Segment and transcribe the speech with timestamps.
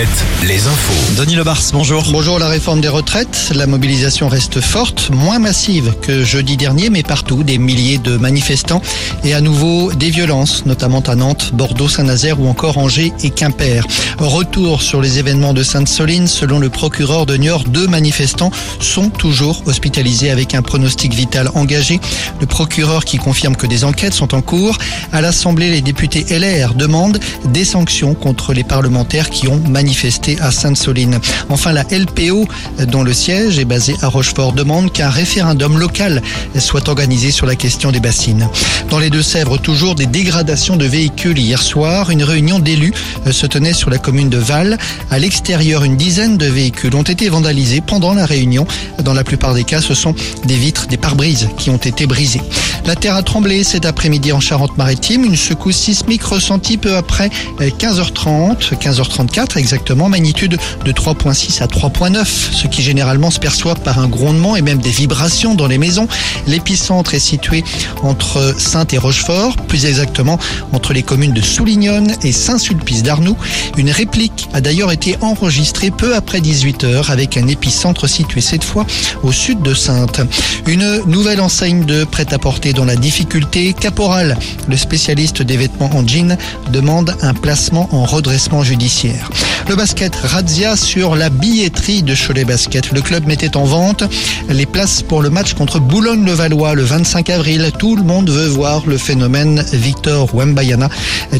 [0.00, 1.20] Alouette, les infos.
[1.20, 2.02] Denis Lebars, bonjour.
[2.10, 3.52] Bonjour, la réforme des retraites.
[3.54, 8.80] La mobilisation reste forte, moins massive que jeudi dernier, mais partout, des milliers de manifestants
[9.24, 13.86] et à nouveau des violences, notamment à Nantes, Bordeaux, Saint-Nazaire ou encore Angers et Quimper.
[14.20, 16.26] Retour sur les événements de Sainte-Soline.
[16.26, 22.00] Selon le procureur de Niort, deux manifestants sont toujours hospitalisés avec un pronostic vital engagé.
[22.38, 24.76] Le procureur qui confirme que des enquêtes sont en cours.
[25.10, 30.50] À l'Assemblée, les députés LR demandent des sanctions contre les parlementaires qui ont manifesté à
[30.50, 31.18] Sainte-Soline.
[31.48, 32.46] Enfin, la LPO,
[32.88, 36.20] dont le siège est basé à Rochefort, demande qu'un référendum local
[36.58, 38.50] soit organisé sur la question des bassines.
[38.90, 41.38] Dans les Deux-Sèvres, toujours des dégradations de véhicules.
[41.38, 42.92] Hier soir, une réunion d'élus
[43.30, 44.76] se tenait sur la de Val.
[45.10, 48.66] À l'extérieur, une dizaine de véhicules ont été vandalisés pendant la réunion.
[49.04, 52.40] Dans la plupart des cas, ce sont des vitres, des pare-brises qui ont été brisées.
[52.86, 55.24] La terre a tremblé cet après-midi en Charente-Maritime.
[55.24, 62.66] Une secousse sismique ressentie peu après 15h30, 15h34 exactement, magnitude de 3.6 à 3.9, ce
[62.66, 66.08] qui généralement se perçoit par un grondement et même des vibrations dans les maisons.
[66.48, 67.62] L'épicentre est situé
[68.02, 70.38] entre Sainte et Rochefort, plus exactement
[70.72, 73.36] entre les communes de Soulignonne et Saint-Sulpice d'Arnoux.
[73.76, 78.86] Une réplique a d'ailleurs été enregistrée peu après 18h avec un épicentre situé cette fois
[79.22, 80.20] au sud de Sainte.
[80.66, 83.72] Une nouvelle enseigne de prêt-à-porter dans la difficulté.
[83.72, 84.36] Caporal,
[84.68, 86.36] le spécialiste des vêtements en jean,
[86.72, 89.30] demande un placement en redressement judiciaire.
[89.68, 92.92] Le basket Razzia sur la billetterie de Cholet Basket.
[92.92, 94.04] Le club mettait en vente
[94.48, 97.70] les places pour le match contre Boulogne-le-Valois le 25 avril.
[97.78, 100.88] Tout le monde veut voir le phénomène Victor Wembayana.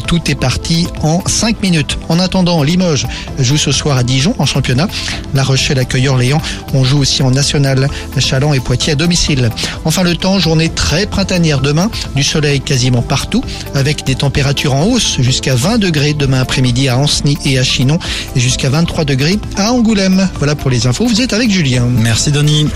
[0.07, 1.97] Tout est parti en 5 minutes.
[2.09, 3.07] En attendant, Limoges
[3.39, 4.87] joue ce soir à Dijon en championnat.
[5.33, 6.41] La Rochelle accueille Orléans.
[6.73, 7.87] On joue aussi en national.
[8.17, 9.49] Chaland et Poitiers à domicile.
[9.85, 11.89] Enfin le temps, journée très printanière demain.
[12.15, 13.43] Du soleil quasiment partout
[13.75, 17.99] avec des températures en hausse jusqu'à 20 degrés demain après-midi à Ancenis et à Chinon
[18.35, 20.29] et jusqu'à 23 degrés à Angoulême.
[20.37, 21.05] Voilà pour les infos.
[21.05, 21.85] Vous êtes avec Julien.
[21.89, 22.67] Merci Denis.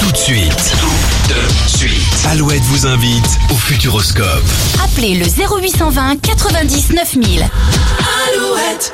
[0.00, 0.87] Tout de suite.
[2.30, 4.44] Alouette vous invite au Futuroscope.
[4.84, 7.48] Appelez le 0820 90 9000.
[8.28, 8.92] Alouette.